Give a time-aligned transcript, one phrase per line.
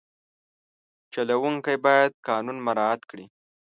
[1.13, 3.25] چلوونکی باید قانون مراعت کړي.